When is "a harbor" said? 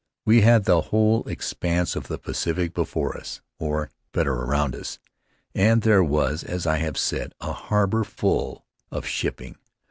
7.39-8.03